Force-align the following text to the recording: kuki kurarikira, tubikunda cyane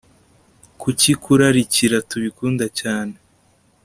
kuki 0.81 1.11
kurarikira, 1.23 1.97
tubikunda 2.09 2.65
cyane 2.79 3.15